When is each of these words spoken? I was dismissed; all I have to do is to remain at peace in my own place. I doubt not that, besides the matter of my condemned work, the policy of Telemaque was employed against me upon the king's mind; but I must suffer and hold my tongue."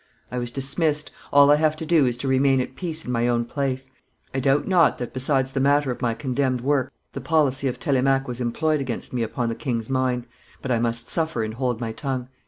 I 0.31 0.39
was 0.39 0.51
dismissed; 0.51 1.11
all 1.31 1.51
I 1.51 1.57
have 1.57 1.75
to 1.75 1.85
do 1.85 2.07
is 2.07 2.17
to 2.17 2.27
remain 2.27 2.59
at 2.59 2.75
peace 2.75 3.05
in 3.05 3.11
my 3.11 3.27
own 3.27 3.45
place. 3.45 3.91
I 4.33 4.39
doubt 4.39 4.67
not 4.67 4.97
that, 4.97 5.13
besides 5.13 5.53
the 5.53 5.59
matter 5.59 5.91
of 5.91 6.01
my 6.01 6.15
condemned 6.15 6.61
work, 6.61 6.91
the 7.13 7.21
policy 7.21 7.67
of 7.67 7.79
Telemaque 7.79 8.27
was 8.27 8.41
employed 8.41 8.81
against 8.81 9.13
me 9.13 9.21
upon 9.21 9.47
the 9.49 9.53
king's 9.53 9.91
mind; 9.91 10.25
but 10.59 10.71
I 10.71 10.79
must 10.79 11.07
suffer 11.07 11.43
and 11.43 11.53
hold 11.53 11.79
my 11.79 11.91
tongue." 11.91 12.29